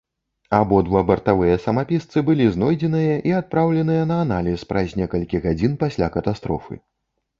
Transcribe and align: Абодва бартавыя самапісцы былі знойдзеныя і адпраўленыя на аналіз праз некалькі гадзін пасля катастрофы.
Абодва 0.59 1.01
бартавыя 1.09 1.57
самапісцы 1.65 2.23
былі 2.29 2.47
знойдзеныя 2.55 3.19
і 3.33 3.35
адпраўленыя 3.41 4.09
на 4.13 4.17
аналіз 4.25 4.65
праз 4.73 4.99
некалькі 5.01 5.45
гадзін 5.49 5.81
пасля 5.85 6.07
катастрофы. 6.17 6.75